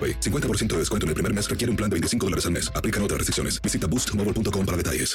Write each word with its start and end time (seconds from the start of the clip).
AroPay. 0.00 0.20
50% 0.20 0.68
de 0.68 0.78
descuento 0.78 1.04
en 1.04 1.08
el 1.08 1.14
primer 1.14 1.34
mes 1.34 1.50
requiere 1.50 1.70
un 1.70 1.76
plan 1.76 1.90
de 1.90 1.94
25 1.94 2.26
dólares 2.26 2.46
al 2.46 2.52
mes. 2.52 2.72
Aplican 2.74 3.02
otras 3.02 3.18
restricciones. 3.18 3.60
Visita 3.60 3.86
boostmobile.com 3.86 4.64
para 4.64 4.76
detalles. 4.76 5.14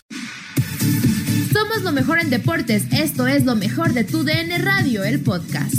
Somos 1.52 1.82
lo 1.84 1.92
mejor 1.92 2.20
en 2.20 2.30
deportes. 2.30 2.84
Esto 2.92 3.28
es 3.28 3.46
lo 3.46 3.56
mejor 3.56 3.94
de 3.94 4.04
tu 4.04 4.24
DN 4.24 4.58
Radio, 4.60 5.04
el 5.04 5.22
podcast. 5.22 5.74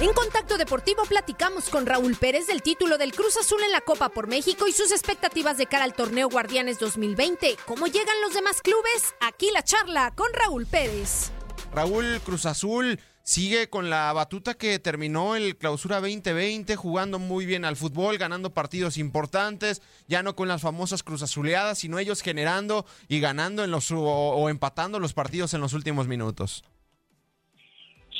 En 0.00 0.12
Contacto 0.14 0.58
Deportivo 0.58 1.04
platicamos 1.08 1.68
con 1.68 1.86
Raúl 1.86 2.16
Pérez 2.16 2.46
del 2.46 2.62
título 2.62 2.98
del 2.98 3.12
Cruz 3.12 3.36
Azul 3.36 3.62
en 3.62 3.70
la 3.70 3.80
Copa 3.80 4.08
por 4.08 4.26
México 4.26 4.66
y 4.66 4.72
sus 4.72 4.90
expectativas 4.90 5.58
de 5.58 5.66
cara 5.66 5.84
al 5.84 5.94
torneo 5.94 6.28
Guardianes 6.28 6.78
2020. 6.78 7.56
¿Cómo 7.66 7.86
llegan 7.86 8.20
los 8.22 8.34
demás 8.34 8.62
clubes? 8.62 9.14
Aquí 9.20 9.50
la 9.52 9.62
charla 9.62 10.12
con 10.14 10.28
Raúl 10.32 10.66
Pérez. 10.66 11.30
Raúl 11.72 12.20
Cruz 12.24 12.46
Azul 12.46 12.98
sigue 13.22 13.68
con 13.68 13.90
la 13.90 14.12
batuta 14.12 14.54
que 14.54 14.78
terminó 14.78 15.36
el 15.36 15.56
clausura 15.56 16.00
2020, 16.00 16.76
jugando 16.76 17.18
muy 17.18 17.46
bien 17.46 17.64
al 17.64 17.76
fútbol, 17.76 18.18
ganando 18.18 18.50
partidos 18.50 18.98
importantes, 18.98 19.82
ya 20.08 20.22
no 20.22 20.34
con 20.34 20.48
las 20.48 20.62
famosas 20.62 21.02
Cruz 21.02 21.22
Azuleadas, 21.22 21.78
sino 21.78 21.98
ellos 21.98 22.22
generando 22.22 22.84
y 23.08 23.20
ganando 23.20 23.64
en 23.64 23.70
los, 23.70 23.90
o, 23.90 24.00
o 24.00 24.48
empatando 24.48 24.98
los 24.98 25.14
partidos 25.14 25.54
en 25.54 25.60
los 25.60 25.72
últimos 25.72 26.08
minutos. 26.08 26.64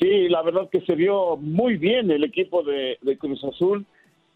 Sí, 0.03 0.29
la 0.29 0.43
verdad 0.43 0.69
que 0.69 0.81
se 0.81 0.97
vio 0.97 1.37
muy 1.37 1.77
bien 1.77 2.11
el 2.11 2.25
equipo 2.25 2.65
de, 2.65 2.99
Cruz 3.19 3.45
Azul 3.45 3.87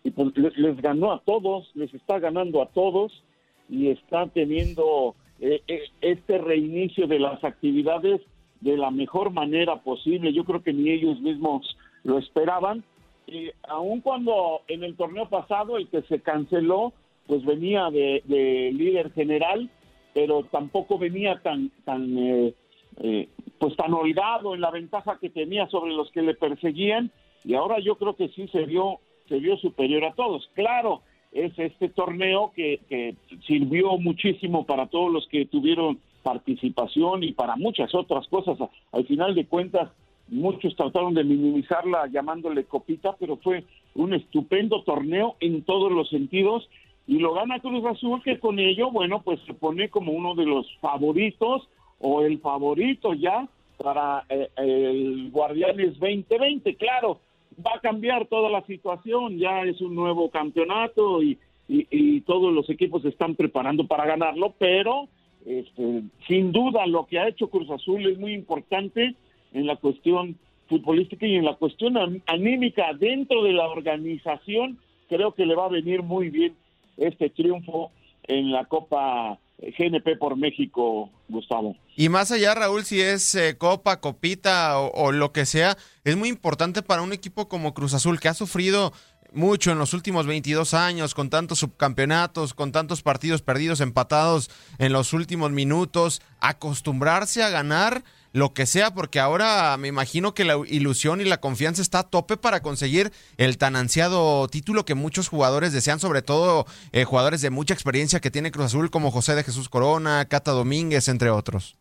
y 0.04 0.10
pues 0.10 0.36
les, 0.36 0.56
les, 0.56 0.80
ganó 0.80 1.12
a 1.12 1.20
todos, 1.24 1.70
les 1.74 1.92
está 1.92 2.20
ganando 2.20 2.62
a 2.62 2.68
todos 2.68 3.24
y 3.68 3.88
está 3.88 4.28
teniendo 4.28 5.16
eh, 5.40 5.62
eh, 5.66 5.82
este 6.02 6.38
reinicio 6.38 7.08
de 7.08 7.18
las 7.18 7.42
actividades 7.42 8.20
de 8.60 8.76
la 8.76 8.90
mejor 8.90 9.30
manera 9.30 9.76
posible. 9.82 10.32
Yo 10.32 10.44
creo 10.44 10.62
que 10.62 10.72
ni 10.72 10.90
ellos 10.90 11.20
mismos 11.20 11.76
lo 12.04 12.18
esperaban. 12.18 12.84
Y 13.26 13.50
aun 13.68 14.00
cuando 14.00 14.62
en 14.68 14.84
el 14.84 14.96
torneo 14.96 15.28
pasado 15.28 15.76
el 15.76 15.88
que 15.88 16.02
se 16.02 16.20
canceló, 16.20 16.92
pues 17.26 17.44
venía 17.44 17.90
de, 17.90 18.22
de 18.24 18.70
líder 18.72 19.12
general, 19.12 19.68
pero 20.14 20.44
tampoco 20.44 20.98
venía 20.98 21.40
tan, 21.42 21.70
tan 21.84 22.16
eh, 22.16 22.54
eh, 23.00 23.28
pues 23.58 23.76
tan 23.76 23.92
holgado 23.92 24.54
en 24.54 24.60
la 24.60 24.70
ventaja 24.70 25.18
que 25.20 25.30
tenía 25.30 25.66
sobre 25.68 25.92
los 25.92 26.10
que 26.12 26.22
le 26.22 26.34
perseguían 26.34 27.10
y 27.44 27.54
ahora 27.54 27.78
yo 27.80 27.96
creo 27.96 28.16
que 28.16 28.28
sí 28.28 28.48
se 28.48 28.64
vio 28.64 29.00
se 29.28 29.38
vio 29.38 29.56
superior 29.58 30.04
a 30.04 30.14
todos 30.14 30.48
claro 30.54 31.02
es 31.32 31.52
este 31.58 31.90
torneo 31.90 32.52
que 32.56 33.14
sirvió 33.46 33.98
muchísimo 33.98 34.64
para 34.64 34.86
todos 34.86 35.12
los 35.12 35.28
que 35.28 35.44
tuvieron 35.44 35.98
participación 36.26 37.22
y 37.22 37.30
para 37.32 37.54
muchas 37.54 37.94
otras 37.94 38.26
cosas 38.26 38.58
al 38.90 39.06
final 39.06 39.36
de 39.36 39.46
cuentas 39.46 39.90
muchos 40.26 40.74
trataron 40.74 41.14
de 41.14 41.22
minimizarla 41.22 42.08
llamándole 42.08 42.64
copita 42.64 43.14
pero 43.20 43.36
fue 43.36 43.62
un 43.94 44.12
estupendo 44.12 44.82
torneo 44.82 45.36
en 45.38 45.62
todos 45.62 45.92
los 45.92 46.08
sentidos 46.08 46.68
y 47.06 47.20
lo 47.20 47.32
gana 47.32 47.60
Cruz 47.60 47.84
Azul 47.84 48.24
que 48.24 48.40
con 48.40 48.58
ello 48.58 48.90
bueno 48.90 49.22
pues 49.22 49.38
se 49.46 49.54
pone 49.54 49.88
como 49.88 50.10
uno 50.10 50.34
de 50.34 50.46
los 50.46 50.66
favoritos 50.80 51.68
o 52.00 52.22
el 52.22 52.40
favorito 52.40 53.14
ya 53.14 53.48
para 53.76 54.24
eh, 54.28 54.48
el 54.56 55.30
Guardianes 55.30 55.98
2020. 55.98 56.74
Claro, 56.76 57.20
va 57.64 57.72
a 57.76 57.80
cambiar 57.80 58.26
toda 58.26 58.50
la 58.50 58.62
situación, 58.62 59.38
ya 59.38 59.62
es 59.62 59.80
un 59.80 59.94
nuevo 59.94 60.30
campeonato 60.30 61.22
y, 61.22 61.38
y, 61.68 61.86
y 61.90 62.20
todos 62.22 62.52
los 62.52 62.68
equipos 62.70 63.02
se 63.02 63.08
están 63.08 63.34
preparando 63.34 63.86
para 63.86 64.06
ganarlo, 64.06 64.54
pero 64.58 65.08
este, 65.46 66.02
sin 66.26 66.50
duda 66.50 66.86
lo 66.86 67.06
que 67.06 67.20
ha 67.20 67.28
hecho 67.28 67.48
Cruz 67.48 67.70
Azul 67.70 68.04
es 68.10 68.18
muy 68.18 68.34
importante 68.34 69.14
en 69.52 69.66
la 69.66 69.76
cuestión 69.76 70.36
futbolística 70.68 71.24
y 71.24 71.36
en 71.36 71.44
la 71.44 71.54
cuestión 71.54 71.96
anímica 72.26 72.92
dentro 72.98 73.44
de 73.44 73.52
la 73.52 73.68
organización. 73.68 74.78
Creo 75.08 75.32
que 75.34 75.46
le 75.46 75.54
va 75.54 75.66
a 75.66 75.70
venir 75.70 76.02
muy 76.02 76.30
bien 76.30 76.54
este 76.96 77.30
triunfo 77.30 77.92
en 78.24 78.50
la 78.50 78.64
Copa 78.64 79.38
GNP 79.58 80.18
por 80.18 80.36
México, 80.36 81.10
Gustavo. 81.28 81.76
Y 81.96 82.08
más 82.08 82.32
allá, 82.32 82.54
Raúl, 82.54 82.82
si 82.82 83.00
es 83.00 83.34
eh, 83.36 83.56
copa, 83.56 84.00
copita 84.00 84.80
o, 84.80 84.90
o, 84.92 85.12
lo 85.12 85.32
que 85.32 85.46
sea, 85.46 85.76
es 86.04 86.16
muy 86.16 86.28
importante 86.28 86.82
para 86.82 87.02
un 87.02 87.12
equipo 87.12 87.48
como 87.48 87.72
Cruz 87.72 87.94
Azul, 87.94 88.18
que 88.20 88.28
ha 88.28 88.34
sufrido 88.34 88.92
mucho 89.32 89.72
en 89.72 89.78
los 89.78 89.94
últimos 89.94 90.26
22 90.26 90.74
años, 90.74 91.14
con 91.14 91.30
tantos 91.30 91.58
subcampeonatos, 91.60 92.54
con 92.54 92.72
tantos 92.72 93.02
partidos 93.02 93.42
perdidos, 93.42 93.80
empatados 93.80 94.50
en 94.78 94.92
los 94.92 95.12
últimos 95.12 95.50
minutos, 95.50 96.22
acostumbrarse 96.40 97.42
a 97.42 97.50
ganar 97.50 98.02
lo 98.32 98.52
que 98.52 98.66
sea, 98.66 98.92
porque 98.92 99.18
ahora 99.18 99.76
me 99.78 99.88
imagino 99.88 100.34
que 100.34 100.44
la 100.44 100.58
ilusión 100.68 101.22
y 101.22 101.24
la 101.24 101.40
confianza 101.40 101.80
está 101.80 102.00
a 102.00 102.10
tope 102.10 102.36
para 102.36 102.60
conseguir 102.60 103.10
el 103.38 103.56
tan 103.56 103.76
ansiado 103.76 104.46
título 104.48 104.84
que 104.84 104.94
muchos 104.94 105.28
jugadores 105.28 105.72
desean, 105.72 106.00
sobre 106.00 106.20
todo 106.20 106.66
eh, 106.92 107.04
jugadores 107.04 107.40
de 107.40 107.48
mucha 107.48 107.72
experiencia 107.72 108.20
que 108.20 108.30
tiene 108.30 108.50
Cruz 108.50 108.66
Azul, 108.66 108.90
como 108.90 109.10
José 109.10 109.34
de 109.34 109.42
Jesús 109.42 109.70
Corona, 109.70 110.26
Cata 110.28 110.50
Domínguez, 110.50 111.08
entre 111.08 111.30
otros. 111.30 111.78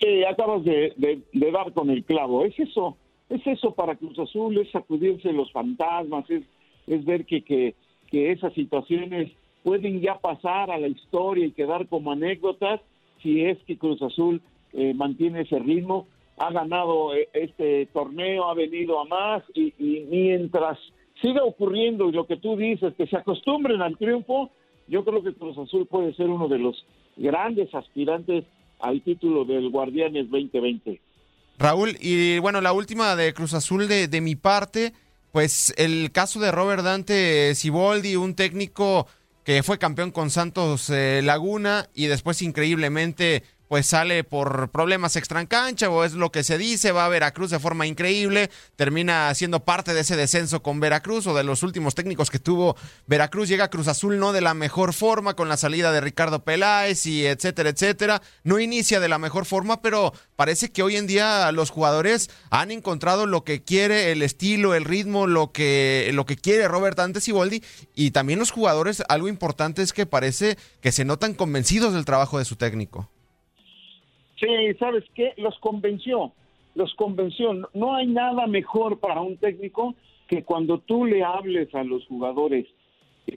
Sí, 0.00 0.24
acabas 0.24 0.64
de, 0.64 0.94
dar 1.32 1.72
con 1.72 1.90
el 1.90 2.04
clavo. 2.04 2.44
Es 2.44 2.58
eso, 2.58 2.96
es 3.30 3.46
eso 3.46 3.72
para 3.72 3.96
Cruz 3.96 4.18
Azul, 4.18 4.58
es 4.58 4.70
sacudirse 4.70 5.32
los 5.32 5.50
fantasmas, 5.52 6.24
es, 6.28 7.04
ver 7.04 7.24
que, 7.24 7.42
que, 7.42 7.74
que 8.10 8.32
esas 8.32 8.52
situaciones 8.54 9.30
pueden 9.62 10.00
ya 10.00 10.18
pasar 10.18 10.70
a 10.70 10.78
la 10.78 10.88
historia 10.88 11.46
y 11.46 11.52
quedar 11.52 11.86
como 11.86 12.10
anécdotas 12.10 12.80
si 13.22 13.44
es 13.44 13.58
que 13.64 13.78
Cruz 13.78 14.02
Azul 14.02 14.40
eh, 14.72 14.94
mantiene 14.94 15.42
ese 15.42 15.58
ritmo, 15.58 16.08
ha 16.38 16.50
ganado 16.50 17.14
eh, 17.14 17.28
este 17.32 17.86
torneo, 17.86 18.46
ha 18.46 18.54
venido 18.54 18.98
a 18.98 19.04
más 19.04 19.44
y, 19.54 19.74
y, 19.78 20.06
mientras 20.10 20.78
siga 21.20 21.44
ocurriendo 21.44 22.10
lo 22.10 22.26
que 22.26 22.36
tú 22.36 22.56
dices, 22.56 22.94
que 22.94 23.06
se 23.06 23.16
acostumbren 23.16 23.82
al 23.82 23.96
triunfo, 23.96 24.50
yo 24.88 25.04
creo 25.04 25.22
que 25.22 25.34
Cruz 25.34 25.56
Azul 25.58 25.86
puede 25.86 26.14
ser 26.14 26.28
uno 26.28 26.48
de 26.48 26.58
los 26.58 26.84
grandes 27.16 27.72
aspirantes 27.74 28.44
al 28.80 29.02
título 29.02 29.44
del 29.44 29.70
Guardianes 29.70 30.30
2020. 30.30 31.00
Raúl, 31.60 31.98
y 32.00 32.38
bueno, 32.38 32.62
la 32.62 32.72
última 32.72 33.14
de 33.16 33.34
Cruz 33.34 33.52
Azul 33.52 33.86
de, 33.86 34.08
de 34.08 34.22
mi 34.22 34.34
parte, 34.34 34.94
pues 35.30 35.74
el 35.76 36.10
caso 36.10 36.40
de 36.40 36.50
Robert 36.50 36.82
Dante 36.82 37.54
Siboldi, 37.54 38.16
un 38.16 38.34
técnico 38.34 39.06
que 39.44 39.62
fue 39.62 39.78
campeón 39.78 40.10
con 40.10 40.30
Santos 40.30 40.88
eh, 40.88 41.20
Laguna 41.22 41.90
y 41.92 42.06
después 42.06 42.40
increíblemente 42.40 43.42
pues 43.70 43.86
sale 43.86 44.24
por 44.24 44.70
problemas 44.70 45.14
extrancancha 45.14 45.90
o 45.90 46.02
es 46.02 46.14
lo 46.14 46.32
que 46.32 46.42
se 46.42 46.58
dice, 46.58 46.90
va 46.90 47.04
a 47.04 47.08
Veracruz 47.08 47.50
de 47.50 47.60
forma 47.60 47.86
increíble, 47.86 48.50
termina 48.74 49.32
siendo 49.32 49.64
parte 49.64 49.94
de 49.94 50.00
ese 50.00 50.16
descenso 50.16 50.60
con 50.60 50.80
Veracruz 50.80 51.28
o 51.28 51.34
de 51.34 51.44
los 51.44 51.62
últimos 51.62 51.94
técnicos 51.94 52.32
que 52.32 52.40
tuvo 52.40 52.76
Veracruz, 53.06 53.48
llega 53.48 53.66
a 53.66 53.70
Cruz 53.70 53.86
Azul 53.86 54.18
no 54.18 54.32
de 54.32 54.40
la 54.40 54.54
mejor 54.54 54.92
forma 54.92 55.36
con 55.36 55.48
la 55.48 55.56
salida 55.56 55.92
de 55.92 56.00
Ricardo 56.00 56.42
Peláez 56.42 57.06
y 57.06 57.24
etcétera, 57.24 57.70
etcétera, 57.70 58.22
no 58.42 58.58
inicia 58.58 58.98
de 58.98 59.08
la 59.08 59.18
mejor 59.18 59.44
forma, 59.44 59.80
pero 59.82 60.14
parece 60.34 60.72
que 60.72 60.82
hoy 60.82 60.96
en 60.96 61.06
día 61.06 61.52
los 61.52 61.70
jugadores 61.70 62.28
han 62.50 62.72
encontrado 62.72 63.26
lo 63.26 63.44
que 63.44 63.62
quiere, 63.62 64.10
el 64.10 64.22
estilo, 64.22 64.74
el 64.74 64.84
ritmo, 64.84 65.28
lo 65.28 65.52
que, 65.52 66.10
lo 66.12 66.26
que 66.26 66.34
quiere 66.34 66.66
Robert 66.66 66.98
Antes 66.98 67.28
y 67.28 67.30
Boldi 67.30 67.62
y 67.94 68.10
también 68.10 68.40
los 68.40 68.50
jugadores, 68.50 69.04
algo 69.08 69.28
importante 69.28 69.80
es 69.80 69.92
que 69.92 70.06
parece 70.06 70.58
que 70.80 70.90
se 70.90 71.04
notan 71.04 71.34
convencidos 71.34 71.94
del 71.94 72.04
trabajo 72.04 72.40
de 72.40 72.44
su 72.44 72.56
técnico. 72.56 73.08
Sí, 74.40 74.74
¿sabes 74.78 75.04
qué? 75.14 75.34
Los 75.36 75.58
convenció, 75.58 76.32
los 76.74 76.94
convenció. 76.94 77.52
No 77.74 77.94
hay 77.94 78.06
nada 78.06 78.46
mejor 78.46 78.98
para 78.98 79.20
un 79.20 79.36
técnico 79.36 79.94
que 80.26 80.42
cuando 80.44 80.78
tú 80.78 81.04
le 81.04 81.22
hables 81.22 81.74
a 81.74 81.84
los 81.84 82.06
jugadores 82.06 82.66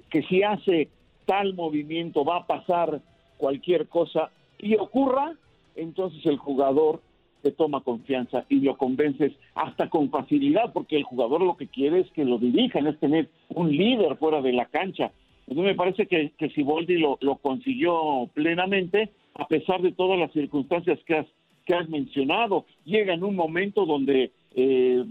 que 0.09 0.23
si 0.23 0.43
hace 0.43 0.89
tal 1.25 1.53
movimiento 1.53 2.23
va 2.25 2.37
a 2.37 2.47
pasar 2.47 3.01
cualquier 3.37 3.87
cosa 3.87 4.31
y 4.57 4.75
ocurra, 4.75 5.33
entonces 5.75 6.25
el 6.25 6.37
jugador 6.37 7.01
te 7.41 7.51
toma 7.51 7.81
confianza 7.81 8.45
y 8.47 8.61
lo 8.61 8.77
convences 8.77 9.33
hasta 9.53 9.89
con 9.89 10.09
facilidad, 10.09 10.71
porque 10.71 10.95
el 10.95 11.03
jugador 11.03 11.41
lo 11.41 11.57
que 11.57 11.67
quiere 11.67 11.99
es 11.99 12.11
que 12.11 12.23
lo 12.23 12.37
dirijan, 12.37 12.87
es 12.87 12.97
tener 12.99 13.29
un 13.49 13.75
líder 13.75 14.15
fuera 14.15 14.41
de 14.41 14.53
la 14.53 14.65
cancha. 14.65 15.11
Entonces 15.47 15.73
me 15.73 15.75
parece 15.75 16.07
que, 16.07 16.31
que 16.37 16.49
Siboldi 16.51 16.97
lo, 16.97 17.17
lo 17.19 17.35
consiguió 17.35 18.29
plenamente 18.33 19.09
a 19.35 19.47
pesar 19.47 19.81
de 19.81 19.91
todas 19.91 20.19
las 20.19 20.31
circunstancias 20.31 20.99
que 21.05 21.15
has, 21.15 21.27
que 21.65 21.73
has 21.73 21.89
mencionado. 21.89 22.65
Llega 22.85 23.13
en 23.13 23.23
un 23.23 23.35
momento 23.35 23.85
donde, 23.85 24.31
eh, 24.55 25.03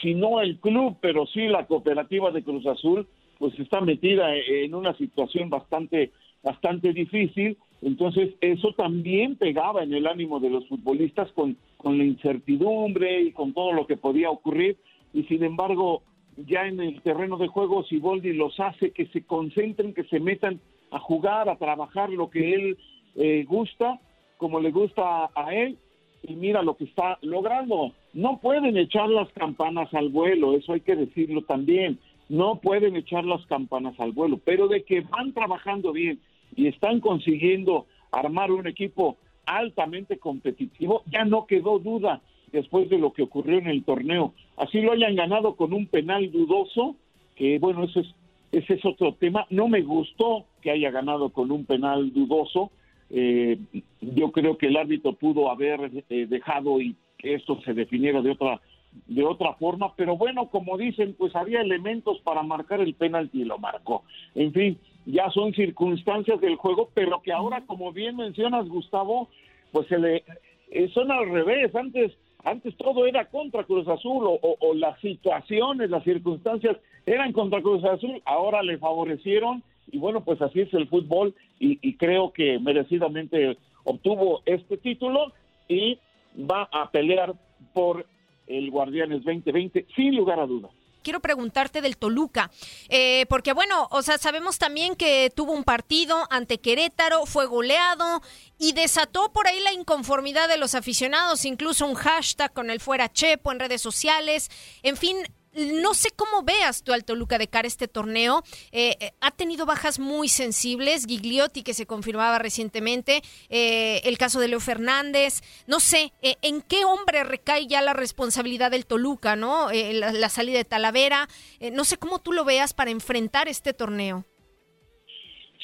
si 0.00 0.14
no 0.14 0.40
el 0.40 0.58
club, 0.58 0.96
pero 1.00 1.26
sí 1.26 1.46
la 1.46 1.66
cooperativa 1.66 2.30
de 2.30 2.42
Cruz 2.42 2.66
Azul, 2.66 3.06
pues 3.38 3.58
está 3.58 3.80
metida 3.80 4.34
en 4.36 4.74
una 4.74 4.96
situación 4.96 5.50
bastante, 5.50 6.12
bastante 6.42 6.92
difícil. 6.92 7.56
Entonces, 7.82 8.34
eso 8.40 8.72
también 8.72 9.36
pegaba 9.36 9.82
en 9.82 9.92
el 9.92 10.06
ánimo 10.06 10.40
de 10.40 10.50
los 10.50 10.66
futbolistas 10.68 11.30
con, 11.32 11.56
con 11.76 11.98
la 11.98 12.04
incertidumbre 12.04 13.22
y 13.22 13.32
con 13.32 13.52
todo 13.52 13.72
lo 13.72 13.86
que 13.86 13.96
podía 13.96 14.30
ocurrir. 14.30 14.78
Y 15.12 15.24
sin 15.24 15.44
embargo, 15.44 16.02
ya 16.36 16.66
en 16.66 16.80
el 16.80 17.00
terreno 17.02 17.36
de 17.36 17.48
juego, 17.48 17.84
Siboldi 17.84 18.32
los 18.32 18.58
hace 18.58 18.90
que 18.90 19.06
se 19.06 19.24
concentren, 19.24 19.94
que 19.94 20.04
se 20.04 20.18
metan 20.18 20.60
a 20.90 20.98
jugar, 20.98 21.48
a 21.48 21.56
trabajar 21.56 22.10
lo 22.10 22.30
que 22.30 22.54
él 22.54 22.78
eh, 23.16 23.44
gusta, 23.48 24.00
como 24.36 24.60
le 24.60 24.70
gusta 24.70 25.30
a 25.34 25.54
él, 25.54 25.78
y 26.22 26.34
mira 26.34 26.62
lo 26.62 26.76
que 26.76 26.84
está 26.84 27.18
logrando. 27.22 27.92
No 28.12 28.38
pueden 28.40 28.76
echar 28.76 29.08
las 29.08 29.28
campanas 29.32 29.92
al 29.94 30.08
vuelo, 30.08 30.54
eso 30.56 30.72
hay 30.72 30.80
que 30.80 30.96
decirlo 30.96 31.42
también. 31.42 31.98
No 32.28 32.56
pueden 32.60 32.96
echar 32.96 33.24
las 33.24 33.44
campanas 33.46 33.98
al 34.00 34.12
vuelo, 34.12 34.40
pero 34.44 34.68
de 34.68 34.82
que 34.82 35.02
van 35.02 35.32
trabajando 35.32 35.92
bien 35.92 36.20
y 36.56 36.68
están 36.68 37.00
consiguiendo 37.00 37.86
armar 38.10 38.50
un 38.50 38.66
equipo 38.66 39.16
altamente 39.46 40.18
competitivo, 40.18 41.02
ya 41.06 41.24
no 41.24 41.46
quedó 41.46 41.78
duda 41.78 42.22
después 42.52 42.88
de 42.88 42.98
lo 42.98 43.12
que 43.12 43.22
ocurrió 43.22 43.58
en 43.58 43.66
el 43.66 43.84
torneo. 43.84 44.32
Así 44.56 44.80
lo 44.80 44.92
hayan 44.92 45.16
ganado 45.16 45.56
con 45.56 45.72
un 45.72 45.86
penal 45.86 46.30
dudoso, 46.30 46.96
que 47.34 47.58
bueno, 47.58 47.84
ese 47.84 48.00
es, 48.00 48.14
ese 48.52 48.74
es 48.74 48.84
otro 48.84 49.14
tema. 49.14 49.46
No 49.50 49.68
me 49.68 49.82
gustó 49.82 50.44
que 50.62 50.70
haya 50.70 50.90
ganado 50.90 51.30
con 51.30 51.50
un 51.50 51.66
penal 51.66 52.12
dudoso, 52.12 52.70
eh, 53.16 53.58
yo 54.00 54.32
creo 54.32 54.58
que 54.58 54.66
el 54.66 54.76
árbitro 54.76 55.12
pudo 55.12 55.48
haber 55.48 56.02
eh, 56.10 56.26
dejado 56.26 56.80
y 56.80 56.96
que 57.16 57.34
esto 57.34 57.60
se 57.64 57.72
definiera 57.72 58.20
de 58.20 58.32
otra 58.32 58.60
de 59.06 59.24
otra 59.24 59.54
forma, 59.54 59.92
pero 59.96 60.16
bueno, 60.16 60.48
como 60.50 60.78
dicen, 60.78 61.14
pues 61.18 61.34
había 61.34 61.60
elementos 61.60 62.20
para 62.20 62.44
marcar 62.44 62.80
el 62.80 62.94
penalti 62.94 63.42
y 63.42 63.44
lo 63.44 63.58
marcó. 63.58 64.04
En 64.36 64.52
fin, 64.52 64.78
ya 65.04 65.30
son 65.30 65.52
circunstancias 65.52 66.40
del 66.40 66.54
juego, 66.56 66.90
pero 66.94 67.20
que 67.20 67.32
ahora, 67.32 67.62
como 67.66 67.92
bien 67.92 68.16
mencionas, 68.16 68.68
Gustavo, 68.68 69.28
pues 69.72 69.88
se 69.88 69.98
le 69.98 70.22
eh, 70.70 70.88
son 70.94 71.10
al 71.10 71.28
revés. 71.28 71.74
Antes, 71.74 72.12
antes 72.44 72.76
todo 72.76 73.06
era 73.06 73.24
contra 73.26 73.64
Cruz 73.64 73.86
Azul 73.88 74.26
o, 74.26 74.38
o 74.60 74.74
las 74.74 74.98
situaciones, 75.00 75.90
las 75.90 76.04
circunstancias 76.04 76.76
eran 77.06 77.32
contra 77.32 77.62
Cruz 77.62 77.84
Azul, 77.84 78.22
ahora 78.24 78.62
le 78.62 78.78
favorecieron 78.78 79.62
y 79.90 79.98
bueno, 79.98 80.24
pues 80.24 80.40
así 80.42 80.60
es 80.60 80.72
el 80.74 80.88
fútbol 80.88 81.34
y, 81.58 81.96
creo 81.96 82.32
que 82.32 82.58
merecidamente 82.58 83.56
obtuvo 83.84 84.42
este 84.44 84.76
título 84.76 85.32
y 85.68 85.98
va 86.38 86.68
a 86.72 86.90
pelear 86.90 87.34
por 87.72 88.06
el 88.46 88.70
Guardianes 88.70 89.24
2020 89.24 89.86
sin 89.94 90.16
lugar 90.16 90.40
a 90.40 90.46
dudas. 90.46 90.70
Quiero 91.02 91.20
preguntarte 91.20 91.82
del 91.82 91.98
Toluca, 91.98 92.50
eh, 92.88 93.26
porque 93.28 93.52
bueno, 93.52 93.88
o 93.90 94.00
sea, 94.00 94.16
sabemos 94.16 94.58
también 94.58 94.96
que 94.96 95.30
tuvo 95.34 95.52
un 95.52 95.62
partido 95.62 96.16
ante 96.30 96.58
Querétaro, 96.60 97.26
fue 97.26 97.44
goleado 97.44 98.22
y 98.58 98.72
desató 98.72 99.30
por 99.30 99.46
ahí 99.46 99.60
la 99.60 99.74
inconformidad 99.74 100.48
de 100.48 100.56
los 100.56 100.74
aficionados, 100.74 101.44
incluso 101.44 101.86
un 101.86 101.94
hashtag 101.94 102.54
con 102.54 102.70
el 102.70 102.80
fuera 102.80 103.12
Chepo 103.12 103.52
en 103.52 103.60
redes 103.60 103.82
sociales, 103.82 104.50
en 104.82 104.96
fin, 104.96 105.18
no 105.54 105.94
sé 105.94 106.10
cómo 106.10 106.42
veas 106.42 106.82
tú 106.82 106.92
al 106.92 107.04
Toluca 107.04 107.38
de 107.38 107.48
cara 107.48 107.68
este 107.68 107.88
torneo. 107.88 108.42
Eh, 108.72 108.96
eh, 109.00 109.12
ha 109.20 109.30
tenido 109.30 109.66
bajas 109.66 109.98
muy 109.98 110.28
sensibles, 110.28 111.06
Gigliotti 111.06 111.62
que 111.62 111.74
se 111.74 111.86
confirmaba 111.86 112.38
recientemente, 112.38 113.22
eh, 113.48 114.00
el 114.04 114.18
caso 114.18 114.40
de 114.40 114.48
Leo 114.48 114.60
Fernández. 114.60 115.42
No 115.66 115.80
sé, 115.80 116.12
¿en 116.22 116.62
qué 116.62 116.84
hombre 116.84 117.24
recae 117.24 117.66
ya 117.66 117.82
la 117.82 117.92
responsabilidad 117.92 118.70
del 118.70 118.86
Toluca, 118.86 119.36
no? 119.36 119.68
La, 119.72 120.28
salida 120.28 120.58
de 120.58 120.64
Talavera. 120.64 121.28
no 121.72 121.84
sé 121.84 121.96
cómo 121.96 122.18
tú 122.18 122.32
lo 122.32 122.44
veas 122.44 122.74
para 122.74 122.90
enfrentar 122.90 123.48
este 123.48 123.72
torneo. 123.72 124.24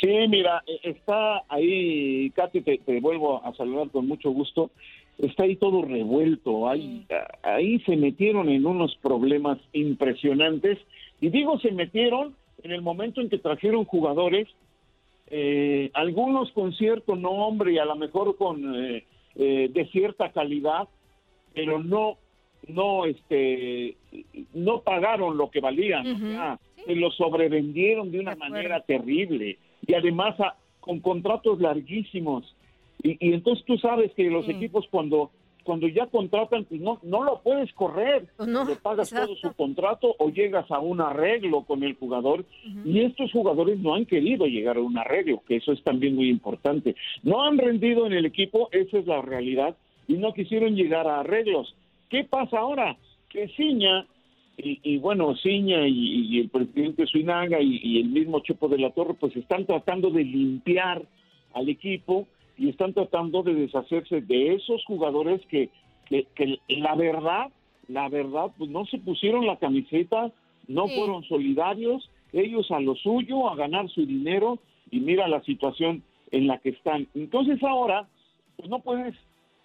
Sí, 0.00 0.08
mira, 0.28 0.62
está 0.82 1.42
ahí, 1.48 2.30
Katy, 2.30 2.62
te, 2.62 2.78
te 2.78 3.00
vuelvo 3.00 3.44
a 3.44 3.52
saludar 3.54 3.90
con 3.90 4.06
mucho 4.06 4.30
gusto. 4.30 4.70
Está 5.18 5.42
ahí 5.42 5.56
todo 5.56 5.82
revuelto, 5.82 6.66
ahí, 6.66 7.04
ahí 7.42 7.78
se 7.80 7.96
metieron 7.96 8.48
en 8.48 8.64
unos 8.64 8.96
problemas 9.02 9.58
impresionantes, 9.74 10.78
y 11.20 11.28
digo 11.28 11.58
se 11.58 11.72
metieron 11.72 12.34
en 12.62 12.70
el 12.70 12.80
momento 12.80 13.20
en 13.20 13.28
que 13.28 13.36
trajeron 13.36 13.84
jugadores, 13.84 14.48
eh, 15.26 15.90
algunos 15.92 16.50
con 16.52 16.72
cierto 16.72 17.16
nombre 17.16 17.74
y 17.74 17.78
a 17.78 17.84
lo 17.84 17.96
mejor 17.96 18.36
con 18.36 18.74
eh, 18.74 19.04
eh, 19.36 19.68
de 19.70 19.86
cierta 19.88 20.32
calidad, 20.32 20.88
pero 21.52 21.82
no, 21.82 22.16
no, 22.68 23.04
este, 23.04 23.96
no 24.54 24.80
pagaron 24.80 25.36
lo 25.36 25.50
que 25.50 25.60
valían, 25.60 26.58
se 26.86 26.96
lo 26.96 27.10
sobrevendieron 27.10 28.10
de 28.10 28.20
una 28.20 28.36
manera 28.36 28.80
terrible 28.80 29.58
y 29.86 29.94
además 29.94 30.36
con 30.80 31.00
contratos 31.00 31.60
larguísimos 31.60 32.54
y, 33.02 33.16
entonces 33.32 33.64
tú 33.64 33.78
sabes 33.78 34.12
que 34.12 34.24
los 34.24 34.48
equipos 34.48 34.86
cuando 34.90 35.30
cuando 35.62 35.88
ya 35.88 36.06
contratan, 36.06 36.64
pues 36.64 36.80
no, 36.80 36.98
no 37.02 37.22
lo 37.22 37.42
puedes 37.42 37.72
correr, 37.74 38.26
pues 38.36 38.48
le 38.48 38.76
pagas 38.76 39.10
todo 39.10 39.36
su 39.36 39.52
contrato 39.52 40.16
o 40.18 40.30
llegas 40.30 40.70
a 40.70 40.78
un 40.78 41.00
arreglo 41.00 41.62
con 41.64 41.82
el 41.82 41.94
jugador 41.94 42.44
y 42.84 43.00
estos 43.00 43.30
jugadores 43.30 43.78
no 43.78 43.94
han 43.94 44.06
querido 44.06 44.46
llegar 44.46 44.78
a 44.78 44.80
un 44.80 44.98
arreglo, 44.98 45.42
que 45.46 45.56
eso 45.56 45.72
es 45.72 45.82
también 45.84 46.16
muy 46.16 46.28
importante. 46.28 46.96
No 47.22 47.44
han 47.44 47.58
rendido 47.58 48.06
en 48.06 48.14
el 48.14 48.26
equipo, 48.26 48.68
esa 48.72 48.98
es 48.98 49.06
la 49.06 49.20
realidad, 49.20 49.76
y 50.08 50.14
no 50.14 50.32
quisieron 50.32 50.74
llegar 50.74 51.06
a 51.06 51.20
arreglos. 51.20 51.74
¿Qué 52.08 52.24
pasa 52.24 52.58
ahora? 52.58 52.96
Que 53.28 53.48
Ciña, 53.48 54.06
y, 54.62 54.98
bueno, 54.98 55.34
Ciña 55.36 55.86
y, 55.86 56.38
el 56.38 56.48
presidente 56.48 57.06
Suinaga 57.06 57.60
y, 57.60 57.80
y 57.82 58.00
el 58.00 58.08
mismo 58.08 58.40
Chepo 58.40 58.68
de 58.68 58.78
la 58.78 58.90
Torre, 58.90 59.14
pues 59.14 59.36
están 59.36 59.66
tratando 59.66 60.10
de 60.10 60.24
limpiar 60.24 61.02
al 61.54 61.68
equipo, 61.68 62.26
y 62.60 62.68
están 62.68 62.92
tratando 62.92 63.42
de 63.42 63.54
deshacerse 63.54 64.20
de 64.20 64.54
esos 64.54 64.84
jugadores 64.84 65.40
que, 65.46 65.70
que, 66.10 66.58
la 66.68 66.94
verdad, 66.94 67.46
la 67.88 68.10
verdad, 68.10 68.48
pues 68.58 68.68
no 68.68 68.84
se 68.84 68.98
pusieron 68.98 69.46
la 69.46 69.56
camiseta, 69.56 70.30
no 70.68 70.86
fueron 70.88 71.24
solidarios, 71.24 72.10
ellos 72.34 72.70
a 72.70 72.78
lo 72.80 72.96
suyo, 72.96 73.48
a 73.48 73.56
ganar 73.56 73.88
su 73.88 74.04
dinero 74.04 74.58
y 74.90 75.00
mira 75.00 75.26
la 75.26 75.42
situación 75.44 76.02
en 76.32 76.48
la 76.48 76.58
que 76.58 76.68
están. 76.68 77.08
Entonces 77.14 77.62
ahora, 77.62 78.06
pues 78.58 78.68
no 78.68 78.80
puedes, 78.80 79.16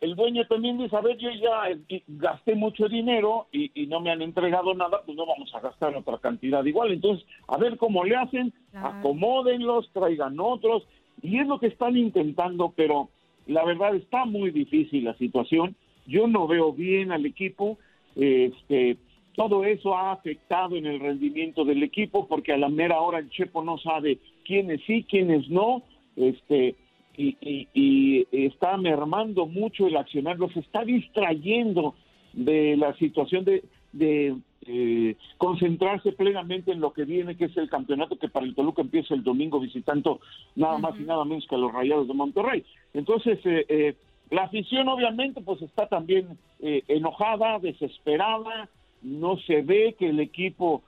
el 0.06 0.16
dueño 0.16 0.46
también 0.46 0.78
dice, 0.78 0.96
a 0.96 1.02
ver, 1.02 1.18
yo 1.18 1.30
ya 1.32 1.76
gasté 2.08 2.56
mucho 2.56 2.88
dinero 2.88 3.48
y, 3.52 3.88
no 3.88 4.00
me 4.00 4.12
han 4.12 4.22
entregado 4.22 4.74
nada, 4.74 5.02
pues 5.04 5.18
no 5.18 5.26
vamos 5.26 5.54
a 5.54 5.60
gastar 5.60 5.96
otra 5.96 6.20
cantidad 6.20 6.64
igual. 6.64 6.92
Entonces, 6.92 7.26
a 7.48 7.58
ver 7.58 7.78
cómo 7.78 8.04
le 8.04 8.16
hacen, 8.16 8.54
acomódenlos, 8.74 9.90
traigan 9.94 10.40
otros, 10.40 10.84
y 11.22 11.40
es 11.40 11.48
lo 11.48 11.60
que 11.60 11.68
están 11.68 11.98
intentando, 11.98 12.72
pero 12.76 13.10
la 13.48 13.66
verdad 13.66 13.96
está 13.96 14.26
muy 14.26 14.52
difícil 14.52 15.06
la 15.06 15.16
situación. 15.16 15.76
Yo 16.06 16.28
no 16.28 16.48
veo 16.48 16.72
bien 16.72 17.12
al 17.12 17.26
equipo. 17.26 17.80
Este, 18.16 18.98
todo 19.36 19.66
eso 19.66 19.96
ha 19.96 20.12
afectado 20.12 20.76
en 20.76 20.86
el 20.86 21.00
rendimiento 21.00 21.66
del 21.66 21.82
equipo 21.82 22.28
porque 22.28 22.54
a 22.54 22.58
la 22.58 22.70
mera 22.70 23.02
hora 23.02 23.20
el 23.20 23.30
Chepo 23.30 23.64
no 23.64 23.78
sabe 23.80 24.20
quiénes 24.46 24.82
sí, 24.86 25.04
quiénes 25.10 25.50
no, 25.50 25.82
este, 26.16 26.76
y, 27.18 27.68
y, 27.74 28.28
está 28.32 28.78
mermando 28.78 29.46
mucho 29.46 29.88
el 29.88 29.98
accionar, 29.98 30.38
los 30.38 30.56
está 30.58 30.84
distrayendo 30.84 31.96
de 32.34 32.76
la 32.78 32.94
situación 32.96 33.46
de, 33.46 33.64
de 33.94 34.36
eh, 34.66 35.16
concentrarse 35.38 36.12
plenamente 36.12 36.72
en 36.72 36.82
lo 36.82 36.94
que 36.94 37.06
viene, 37.06 37.38
que 37.38 37.46
es 37.46 37.58
el 37.58 37.70
campeonato 37.70 38.18
que 38.18 38.30
para 38.30 38.46
el 38.46 38.56
Toluca 38.56 38.82
empieza 38.82 39.14
el 39.14 39.24
domingo 39.24 39.60
visitando 39.60 40.20
nada 40.56 40.78
más 40.78 41.00
y 41.00 41.04
nada 41.04 41.24
menos 41.24 41.46
que 41.48 41.56
a 41.56 41.60
los 41.60 41.72
Rayados 41.72 42.08
de 42.08 42.14
Monterrey. 42.14 42.64
Entonces, 42.94 43.40
eh, 43.46 43.66
eh, 43.70 43.96
la 44.32 44.44
afición 44.44 44.88
obviamente 44.90 45.42
pues 45.42 45.62
está 45.62 45.88
también 45.88 46.38
enojada, 46.60 47.60
desesperada, 47.60 48.70
no 49.04 49.38
se 49.38 49.62
ve 49.62 49.96
que 50.00 50.10
el 50.10 50.20
equipo 50.20 50.82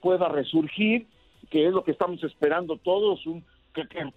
pueda 0.00 0.28
resurgir, 0.28 1.08
que 1.50 1.66
es 1.66 1.72
lo 1.72 1.82
que 1.82 1.90
estamos 1.90 2.22
esperando 2.22 2.76
todos, 2.76 3.26
un, 3.26 3.42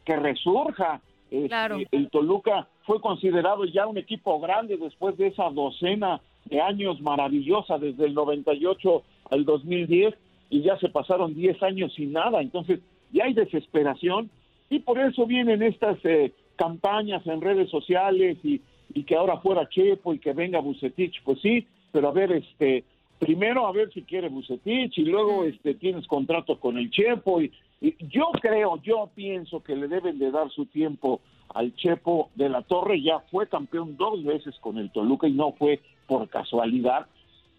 que, 0.05 0.15
resurja. 0.15 1.01
Este, 1.31 1.87
el 1.93 2.09
Toluca 2.09 2.67
fue 2.83 2.99
considerado 2.99 3.63
ya 3.63 3.87
un 3.87 3.97
equipo 3.97 4.37
grande 4.41 4.75
después 4.75 5.17
de 5.17 5.27
esa 5.27 5.49
docena 5.49 6.19
de 6.43 6.59
años 6.59 6.99
maravillosa 6.99 7.77
desde 7.77 8.05
el 8.05 8.13
98 8.13 9.01
al 9.29 9.45
2010 9.45 10.13
y 10.49 10.61
ya 10.61 10.77
se 10.77 10.89
pasaron 10.89 11.33
10 11.33 11.63
años 11.63 11.93
sin 11.95 12.11
nada, 12.11 12.41
entonces 12.41 12.81
ya 13.13 13.23
hay 13.23 13.33
desesperación 13.33 14.29
y 14.69 14.79
por 14.79 14.99
eso 14.99 15.25
vienen 15.25 15.63
estas 15.63 15.97
eh, 16.03 16.33
campañas 16.57 17.25
en 17.25 17.39
redes 17.39 17.69
sociales 17.69 18.37
y, 18.43 18.61
y 18.93 19.03
que 19.03 19.15
ahora 19.15 19.37
fuera 19.37 19.69
Chepo 19.69 20.13
y 20.13 20.19
que 20.19 20.33
venga 20.33 20.59
Bucetich, 20.59 21.23
pues 21.23 21.39
sí, 21.39 21.65
pero 21.93 22.09
a 22.09 22.11
ver, 22.11 22.33
este, 22.33 22.83
primero 23.21 23.67
a 23.67 23.71
ver 23.71 23.93
si 23.93 24.01
quiere 24.01 24.29
Bucetich 24.29 24.97
y 24.97 25.05
luego 25.05 25.43
este 25.43 25.75
tienes 25.75 26.07
contrato 26.07 26.59
con 26.59 26.79
el 26.79 26.89
Chepo 26.89 27.39
y, 27.39 27.51
y, 27.79 27.95
yo 28.07 28.31
creo, 28.41 28.81
yo 28.81 29.11
pienso 29.13 29.61
que 29.61 29.75
le 29.75 29.87
deben 29.87 30.17
de 30.17 30.31
dar 30.31 30.49
su 30.49 30.65
tiempo 30.65 31.21
al 31.53 31.75
Chepo 31.75 32.31
de 32.33 32.49
la 32.49 32.63
Torre, 32.63 32.99
ya 32.99 33.19
fue 33.29 33.47
campeón 33.47 33.95
dos 33.95 34.23
veces 34.23 34.55
con 34.59 34.79
el 34.79 34.91
Toluca 34.91 35.27
y 35.27 35.33
no 35.33 35.51
fue 35.51 35.81
por 36.07 36.29
casualidad. 36.29 37.05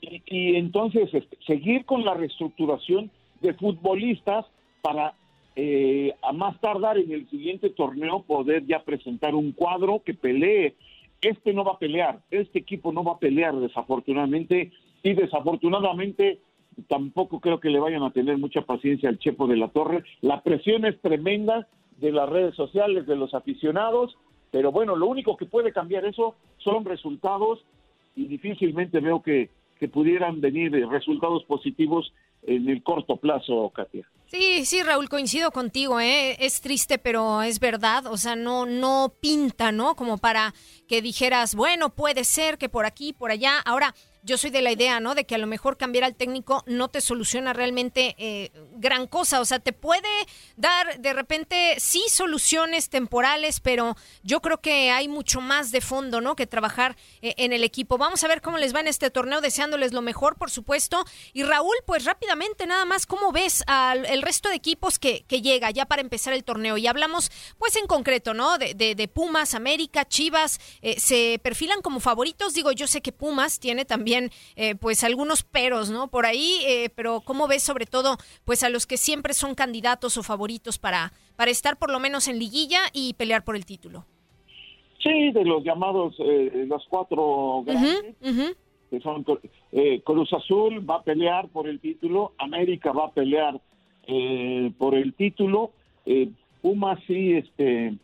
Y, 0.01 0.57
entonces 0.57 1.09
este, 1.15 1.39
seguir 1.47 1.85
con 1.85 2.05
la 2.05 2.15
reestructuración 2.15 3.13
de 3.41 3.55
futbolistas 3.55 4.47
para 4.81 5.15
eh, 5.55 6.13
a 6.23 6.33
más 6.33 6.61
tardar 6.61 6.99
en 6.99 7.13
el 7.13 7.31
siguiente 7.31 7.71
torneo 7.71 8.25
poder 8.25 8.67
ya 8.67 8.83
presentar 8.83 9.37
un 9.37 9.53
cuadro 9.53 10.03
que 10.05 10.15
pelee. 10.15 10.75
Este 11.21 11.53
no 11.53 11.63
va 11.63 11.75
a 11.75 11.79
pelear, 11.79 12.19
este 12.33 12.59
equipo 12.59 12.91
no 12.91 13.05
va 13.05 13.13
a 13.13 13.19
pelear 13.21 13.55
desafortunadamente 13.55 14.73
y 15.03 15.15
desafortunadamente 15.15 16.41
tampoco 16.89 17.41
creo 17.41 17.61
que 17.61 17.71
le 17.71 17.81
vayan 17.81 18.03
a 18.03 18.13
tener 18.13 18.39
mucha 18.39 18.63
paciencia 18.63 19.09
al 19.09 19.19
Chepo 19.19 19.47
de 19.47 19.57
la 19.57 19.69
Torre. 19.69 20.05
La 20.21 20.43
presión 20.43 20.85
es 20.85 21.01
tremenda 21.01 21.69
de 21.99 22.13
las 22.13 22.29
redes 22.29 22.55
sociales, 22.55 23.07
de 23.07 23.17
los 23.17 23.35
aficionados, 23.35 24.17
pero 24.51 24.73
bueno, 24.73 24.97
lo 24.97 25.07
único 25.07 25.37
que 25.37 25.47
puede 25.47 25.73
cambiar 25.73 26.05
eso 26.05 26.35
son 26.59 26.85
resultados 26.85 27.65
y 28.17 28.27
difícilmente 28.27 29.01
veo 29.01 29.23
que, 29.23 29.51
que 29.79 29.89
pudieran 29.89 30.41
venir 30.41 30.73
resultados 30.89 31.45
positivos 31.45 32.13
en 32.43 32.69
el 32.69 32.83
corto 32.83 33.17
plazo, 33.17 33.71
Katia. 33.71 34.07
Sí, 34.27 34.65
sí, 34.65 34.83
Raúl, 34.83 35.09
coincido 35.09 35.51
contigo, 35.51 36.01
¿eh? 36.01 36.37
es 36.41 36.61
triste, 36.61 36.99
pero 36.99 37.43
es 37.43 37.61
verdad, 37.61 38.07
o 38.07 38.17
sea, 38.17 38.35
no, 38.35 38.67
no 38.67 39.13
pinta, 39.21 39.73
¿no? 39.73 39.95
Como 39.95 40.19
para 40.19 40.55
que 40.89 41.03
dijeras, 41.03 41.55
bueno, 41.55 41.91
puede 41.91 42.25
ser 42.25 42.59
que 42.59 42.69
por 42.69 42.87
aquí, 42.87 43.13
por 43.13 43.31
allá. 43.31 43.59
Ahora, 43.65 43.95
yo 44.23 44.39
soy 44.39 44.51
de 44.51 44.63
la 44.63 44.71
idea, 44.71 45.01
¿no? 45.01 45.15
De 45.15 45.25
que 45.25 45.35
a 45.35 45.39
lo 45.39 45.47
mejor 45.47 45.77
cambiar 45.77 46.05
al 46.05 46.15
técnico 46.15 46.63
no 46.67 46.89
te 46.89 47.01
soluciona 47.01 47.53
realmente 47.53 48.15
eh, 48.19 48.53
gran 48.75 49.07
cosa. 49.09 49.41
O 49.41 49.45
sea, 49.45 49.59
te 49.59 49.73
puede 49.73 50.09
dar 50.57 51.01
de 51.01 51.13
repente 51.13 51.75
sí 51.79 52.05
soluciones 52.09 52.89
temporales, 52.89 53.59
pero 53.61 53.97
yo 54.23 54.41
creo 54.41 54.61
que 54.61 54.91
hay 54.91 55.09
mucho 55.09 55.41
más 55.41 55.73
de 55.73 55.81
fondo, 55.81 56.21
¿no? 56.21 56.37
Que 56.37 56.47
trabajar 56.47 56.97
eh, 57.21 57.35
en 57.39 57.53
el 57.53 57.65
equipo. 57.65 57.99
Vamos 57.99 58.23
a 58.23 58.29
ver 58.29 58.41
cómo 58.41 58.59
les 58.59 58.75
va 58.75 58.81
en 58.81 58.87
este 58.87 59.11
torneo, 59.11 59.41
deseándoles 59.41 59.93
lo 59.93 60.03
mejor, 60.03 60.37
por 60.37 60.51
supuesto. 60.51 61.05
Y 61.33 61.43
Raúl, 61.43 61.75
pues 61.85 62.05
rápidamente, 62.05 62.67
nada 62.67 62.85
más, 62.85 63.07
¿cómo 63.07 63.33
ves 63.33 63.65
al 63.67 64.07
el 64.07 64.23
resto 64.23 64.49
de 64.49 64.55
equipos 64.55 64.99
que, 65.01 65.25
que 65.25 65.43
llega 65.43 65.71
ya 65.71 65.87
para 65.87 66.01
empezar 66.01 66.33
el 66.33 66.45
torneo? 66.45 66.77
Y 66.77 66.87
hablamos, 66.87 67.33
pues 67.59 67.75
en 67.75 67.89
concreto, 67.89 68.35
¿no? 68.35 68.59
De, 68.59 68.75
de, 68.75 69.09
Pumas, 69.09 69.55
América, 69.55 70.07
Chivas, 70.07 70.61
eh, 70.81 70.99
se 71.01 71.41
perfilan 71.43 71.83
como 71.83 71.99
favoritos. 71.99 72.55
Digo, 72.55 72.71
yo 72.71 72.87
sé 72.87 73.03
que 73.03 73.13
Pumas 73.13 73.59
tiene 73.59 73.85
también 73.85 74.12
eh, 74.57 74.75
pues 74.75 75.05
algunos 75.05 75.43
peros, 75.43 75.91
¿no? 75.91 76.09
Por 76.09 76.27
ahí, 76.27 76.59
eh, 76.67 76.91
pero 76.95 77.21
¿cómo 77.21 77.49
ves 77.49 77.63
sobre 77.63 77.87
todo 77.87 78.17
pues 78.45 78.63
a 78.63 78.69
los 78.69 78.87
que 78.87 78.97
siempre 78.97 79.35
son 79.35 79.55
candidatos 79.55 80.17
o 80.17 80.23
favoritos 80.23 80.79
para, 80.79 81.13
para 81.37 81.51
estar 81.51 81.79
por 81.79 81.91
lo 81.91 81.99
menos 82.01 82.29
en 82.29 82.39
liguilla 82.39 82.81
y 82.93 83.15
pelear 83.15 83.45
por 83.45 83.57
el 83.57 83.65
título? 83.65 84.05
Sí, 85.03 85.33
de 85.33 85.45
los 85.45 85.65
llamados, 85.65 86.15
eh, 86.19 86.65
los 86.67 86.85
cuatro 86.89 87.65
grandes, 87.67 88.17
que 88.91 89.01
son 89.01 89.25
Cruz 90.05 90.33
Azul 90.33 90.89
va 90.89 90.97
a 90.97 91.03
pelear 91.03 91.49
por 91.49 91.67
el 91.67 91.81
título, 91.81 92.35
América 92.39 92.93
va 92.93 93.07
a 93.07 93.11
pelear 93.13 93.61
por 94.79 94.95
el 94.95 95.15
título, 95.15 95.73
Pumas 96.61 97.01
sí, 97.07 97.33
este, 97.33 97.95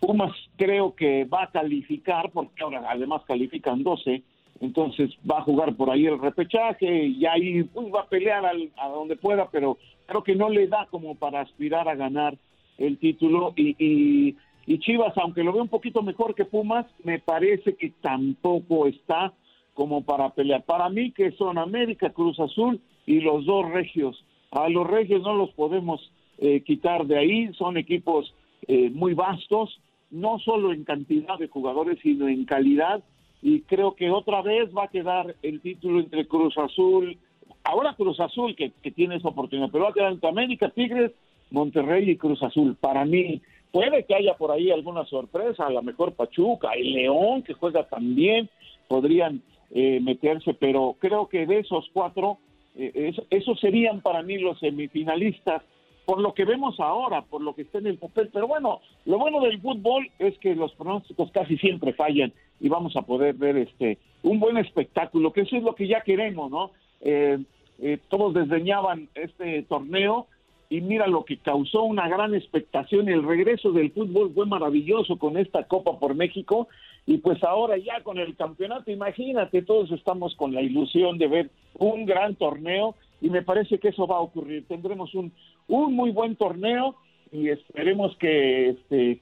Pumas 0.00 0.32
creo 0.56 0.94
que 0.94 1.24
va 1.24 1.44
a 1.44 1.50
calificar, 1.50 2.30
porque 2.32 2.62
ahora 2.62 2.84
además 2.88 3.22
califican 3.26 3.82
12, 3.82 4.22
entonces 4.60 5.10
va 5.28 5.38
a 5.38 5.42
jugar 5.42 5.74
por 5.74 5.90
ahí 5.90 6.06
el 6.06 6.18
repechaje 6.18 7.06
y 7.06 7.26
ahí 7.26 7.64
pues, 7.64 7.86
va 7.92 8.02
a 8.02 8.08
pelear 8.08 8.44
a 8.46 8.88
donde 8.88 9.16
pueda, 9.16 9.48
pero 9.50 9.78
creo 10.06 10.22
que 10.22 10.34
no 10.34 10.48
le 10.48 10.66
da 10.68 10.86
como 10.90 11.14
para 11.14 11.40
aspirar 11.40 11.88
a 11.88 11.94
ganar 11.94 12.36
el 12.78 12.98
título 12.98 13.52
y, 13.56 14.36
y, 14.66 14.78
Chivas, 14.78 15.16
aunque 15.18 15.44
lo 15.44 15.52
ve 15.52 15.60
un 15.60 15.68
poquito 15.68 16.02
mejor 16.02 16.34
que 16.34 16.44
Pumas, 16.44 16.86
me 17.04 17.18
parece 17.18 17.74
que 17.76 17.90
tampoco 18.00 18.86
está 18.86 19.32
como 19.74 20.02
para 20.04 20.30
pelear. 20.30 20.64
Para 20.64 20.88
mí 20.88 21.12
que 21.12 21.32
son 21.32 21.58
América, 21.58 22.10
Cruz 22.10 22.40
Azul 22.40 22.80
y 23.06 23.20
los 23.20 23.44
dos 23.44 23.70
regios. 23.70 24.24
A 24.50 24.68
los 24.68 24.86
regios 24.86 25.22
no 25.22 25.34
los 25.34 25.50
podemos 25.50 26.10
eh, 26.38 26.62
quitar 26.62 27.06
de 27.06 27.18
ahí, 27.18 27.52
son 27.54 27.76
equipos 27.76 28.34
eh, 28.66 28.88
muy 28.90 29.14
vastos, 29.14 29.80
no 30.10 30.38
solo 30.38 30.72
en 30.72 30.84
cantidad 30.84 31.38
de 31.38 31.48
jugadores, 31.48 31.98
sino 32.02 32.28
en 32.28 32.44
calidad 32.44 33.02
y 33.44 33.60
creo 33.60 33.94
que 33.94 34.10
otra 34.10 34.40
vez 34.40 34.74
va 34.74 34.84
a 34.84 34.88
quedar 34.88 35.36
el 35.42 35.60
título 35.60 36.00
entre 36.00 36.26
Cruz 36.26 36.56
Azul, 36.56 37.18
ahora 37.62 37.92
Cruz 37.94 38.18
Azul 38.18 38.56
que, 38.56 38.70
tiene 38.92 39.16
esa 39.16 39.28
oportunidad, 39.28 39.68
pero 39.70 39.84
va 39.84 39.90
a 39.90 39.92
quedar 39.92 40.12
entre 40.12 40.30
América, 40.30 40.70
Tigres, 40.70 41.12
Monterrey 41.50 42.08
y 42.08 42.16
Cruz 42.16 42.42
Azul. 42.42 42.74
Para 42.80 43.04
mí, 43.04 43.42
puede 43.70 44.06
que 44.06 44.14
haya 44.14 44.32
por 44.38 44.50
ahí 44.50 44.70
alguna 44.70 45.04
sorpresa, 45.04 45.66
a 45.66 45.70
lo 45.70 45.82
mejor 45.82 46.14
Pachuca, 46.14 46.70
el 46.72 46.94
León 46.94 47.42
que 47.42 47.52
juega 47.52 47.86
también, 47.86 48.48
podrían 48.88 49.42
eh, 49.72 50.00
meterse, 50.00 50.54
pero 50.54 50.96
creo 50.98 51.28
que 51.28 51.44
de 51.44 51.58
esos 51.58 51.90
cuatro, 51.92 52.38
eh, 52.74 53.12
esos 53.28 53.60
serían 53.60 54.00
para 54.00 54.22
mí 54.22 54.38
los 54.38 54.58
semifinalistas 54.58 55.62
por 56.06 56.20
lo 56.20 56.34
que 56.34 56.44
vemos 56.44 56.78
ahora, 56.80 57.22
por 57.22 57.42
lo 57.42 57.54
que 57.54 57.62
está 57.62 57.78
en 57.78 57.88
el 57.88 57.98
papel. 57.98 58.30
Pero 58.32 58.46
bueno, 58.46 58.80
lo 59.04 59.18
bueno 59.18 59.40
del 59.40 59.60
fútbol 59.60 60.10
es 60.18 60.38
que 60.38 60.54
los 60.54 60.72
pronósticos 60.74 61.30
casi 61.32 61.56
siempre 61.56 61.92
fallan 61.94 62.32
y 62.64 62.68
vamos 62.70 62.96
a 62.96 63.02
poder 63.02 63.34
ver 63.34 63.58
este 63.58 63.98
un 64.22 64.40
buen 64.40 64.56
espectáculo, 64.56 65.34
que 65.34 65.42
eso 65.42 65.54
es 65.54 65.62
lo 65.62 65.74
que 65.74 65.86
ya 65.86 66.00
queremos, 66.00 66.50
¿no? 66.50 66.70
Eh, 67.02 67.38
eh, 67.78 67.98
todos 68.08 68.32
desdeñaban 68.32 69.10
este 69.14 69.64
torneo 69.64 70.28
y 70.70 70.80
mira 70.80 71.06
lo 71.06 71.26
que 71.26 71.36
causó 71.36 71.82
una 71.82 72.08
gran 72.08 72.34
expectación. 72.34 73.10
El 73.10 73.22
regreso 73.22 73.70
del 73.72 73.90
fútbol 73.90 74.32
fue 74.34 74.46
maravilloso 74.46 75.18
con 75.18 75.36
esta 75.36 75.64
Copa 75.64 75.98
por 75.98 76.14
México 76.14 76.68
y 77.04 77.18
pues 77.18 77.44
ahora 77.44 77.76
ya 77.76 78.00
con 78.02 78.16
el 78.18 78.34
campeonato, 78.34 78.90
imagínate, 78.90 79.60
todos 79.60 79.90
estamos 79.90 80.34
con 80.34 80.54
la 80.54 80.62
ilusión 80.62 81.18
de 81.18 81.28
ver 81.28 81.50
un 81.74 82.06
gran 82.06 82.34
torneo 82.34 82.94
y 83.20 83.28
me 83.28 83.42
parece 83.42 83.78
que 83.78 83.88
eso 83.88 84.06
va 84.06 84.16
a 84.16 84.20
ocurrir. 84.20 84.66
Tendremos 84.66 85.14
un, 85.14 85.32
un 85.68 85.92
muy 85.92 86.12
buen 86.12 86.34
torneo 86.36 86.94
y 87.30 87.50
esperemos 87.50 88.16
que 88.16 88.70
este 88.70 89.20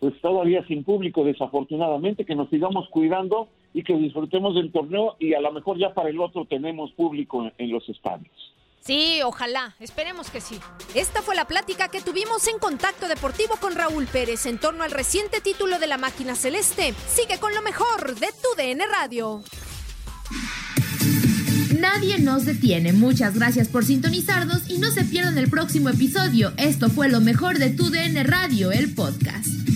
pues 0.00 0.20
todavía 0.20 0.66
sin 0.66 0.84
público 0.84 1.24
desafortunadamente 1.24 2.24
que 2.24 2.34
nos 2.34 2.50
sigamos 2.50 2.88
cuidando 2.90 3.48
y 3.72 3.82
que 3.82 3.94
disfrutemos 3.94 4.54
del 4.54 4.72
torneo 4.72 5.16
y 5.18 5.34
a 5.34 5.40
lo 5.40 5.52
mejor 5.52 5.78
ya 5.78 5.94
para 5.94 6.10
el 6.10 6.20
otro 6.20 6.44
tenemos 6.44 6.92
público 6.92 7.50
en, 7.58 7.70
los 7.70 7.88
estadios. 7.88 8.54
Sí, 8.80 9.20
ojalá, 9.24 9.74
esperemos 9.80 10.30
que 10.30 10.40
sí. 10.40 10.56
Esta 10.94 11.20
fue 11.20 11.34
la 11.34 11.46
plática 11.46 11.88
que 11.88 12.00
tuvimos 12.00 12.46
en 12.46 12.58
Contacto 12.58 13.08
Deportivo 13.08 13.54
con 13.60 13.74
Raúl 13.74 14.06
Pérez 14.06 14.46
en 14.46 14.58
torno 14.58 14.84
al 14.84 14.92
reciente 14.92 15.40
título 15.40 15.78
de 15.78 15.88
la 15.88 15.98
máquina 15.98 16.36
celeste. 16.36 16.92
Sigue 16.92 17.40
con 17.40 17.54
lo 17.54 17.62
mejor 17.62 18.14
de 18.14 18.28
tu 18.28 18.56
DN 18.56 18.84
Radio. 18.86 19.42
Nadie 21.80 22.18
nos 22.18 22.44
detiene. 22.44 22.92
Muchas 22.92 23.34
gracias 23.34 23.68
por 23.68 23.84
sintonizarnos 23.84 24.70
y 24.70 24.78
no 24.78 24.90
se 24.90 25.04
pierdan 25.04 25.36
el 25.36 25.50
próximo 25.50 25.88
episodio. 25.88 26.52
Esto 26.56 26.88
fue 26.88 27.08
lo 27.08 27.20
mejor 27.20 27.58
de 27.58 27.70
tu 27.70 27.90
DN 27.90 28.22
Radio, 28.22 28.72
el 28.72 28.94
podcast. 28.94 29.75